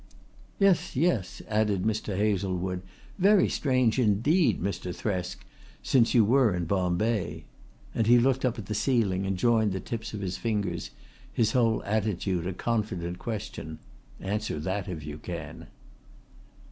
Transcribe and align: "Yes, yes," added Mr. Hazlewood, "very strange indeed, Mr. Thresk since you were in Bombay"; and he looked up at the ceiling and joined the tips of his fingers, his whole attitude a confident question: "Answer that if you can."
"Yes, 0.57 0.95
yes," 0.95 1.43
added 1.47 1.83
Mr. 1.83 2.17
Hazlewood, 2.17 2.81
"very 3.19 3.47
strange 3.47 3.99
indeed, 3.99 4.59
Mr. 4.59 4.95
Thresk 4.95 5.45
since 5.83 6.15
you 6.15 6.25
were 6.25 6.55
in 6.55 6.65
Bombay"; 6.65 7.45
and 7.93 8.07
he 8.07 8.17
looked 8.17 8.43
up 8.43 8.57
at 8.57 8.65
the 8.65 8.73
ceiling 8.73 9.27
and 9.27 9.37
joined 9.37 9.73
the 9.73 9.79
tips 9.79 10.11
of 10.15 10.21
his 10.21 10.37
fingers, 10.37 10.89
his 11.31 11.51
whole 11.51 11.83
attitude 11.83 12.47
a 12.47 12.53
confident 12.53 13.19
question: 13.19 13.77
"Answer 14.19 14.57
that 14.61 14.87
if 14.89 15.05
you 15.05 15.19
can." 15.19 15.67